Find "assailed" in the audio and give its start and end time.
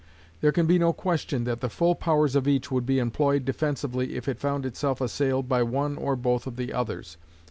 4.99-5.47